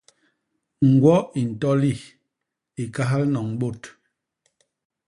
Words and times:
Ñgwo 0.91 1.15
i 1.41 1.41
ntoli 1.49 1.93
i 2.81 2.83
kahal 2.95 3.23
noñ 3.33 3.47
bôt. 3.59 3.81